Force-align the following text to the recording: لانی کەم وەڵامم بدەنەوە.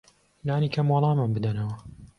لانی 0.47 0.69
کەم 0.75 0.87
وەڵامم 0.93 1.31
بدەنەوە. 1.35 1.75